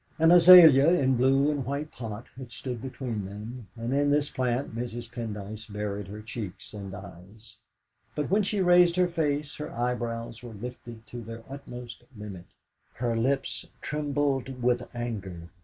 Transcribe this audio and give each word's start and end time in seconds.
An 0.17 0.31
azalea 0.31 0.87
in 0.89 1.11
a 1.11 1.15
blue 1.15 1.51
and 1.51 1.63
white 1.63 1.91
pot 1.91 2.25
had 2.35 2.51
stood 2.51 2.81
between 2.81 3.23
them, 3.23 3.67
and 3.75 3.93
in 3.93 4.09
this 4.09 4.31
plant 4.31 4.73
Mrs. 4.75 5.11
Pendyce 5.11 5.71
buried 5.71 6.07
her 6.07 6.23
cheeks 6.23 6.73
and 6.73 6.91
eyes; 6.95 7.57
but 8.15 8.27
when 8.31 8.41
she 8.41 8.61
raised 8.61 8.95
her 8.95 9.07
face 9.07 9.57
her 9.57 9.71
eyebrows 9.71 10.41
were 10.41 10.55
lifted 10.55 11.05
to 11.05 11.21
their 11.21 11.43
utmost 11.47 12.03
limit, 12.17 12.45
her 12.95 13.15
lips 13.15 13.67
trembled 13.79 14.63
with 14.63 14.89
anger. 14.95 15.49